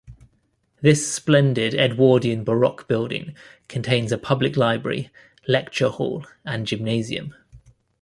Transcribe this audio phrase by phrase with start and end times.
[0.81, 3.35] This splendid Edwardian Baroque building
[3.67, 5.11] contains a public library,
[5.47, 7.35] lecture hall and gymnasium.